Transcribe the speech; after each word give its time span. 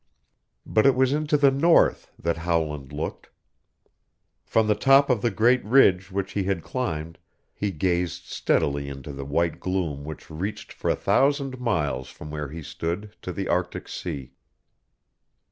But 0.65 0.87
it 0.87 0.95
was 0.95 1.13
into 1.13 1.37
the 1.37 1.51
North 1.51 2.11
that 2.17 2.37
Howland 2.37 2.91
looked. 2.91 3.29
From 4.43 4.65
the 4.65 4.73
top 4.73 5.11
of 5.11 5.21
the 5.21 5.29
great 5.29 5.63
ridge 5.63 6.11
which 6.11 6.31
he 6.31 6.45
had 6.45 6.63
climbed 6.63 7.19
he 7.53 7.69
gazed 7.69 8.23
steadily 8.25 8.89
into 8.89 9.11
the 9.13 9.25
white 9.25 9.59
gloom 9.59 10.03
which 10.03 10.31
reached 10.31 10.73
for 10.73 10.89
a 10.89 10.95
thousand 10.95 11.59
miles 11.59 12.09
from 12.09 12.31
where 12.31 12.49
he 12.49 12.63
stood 12.63 13.15
to 13.21 13.31
the 13.31 13.47
Arctic 13.47 13.87
Sea. 13.87 14.33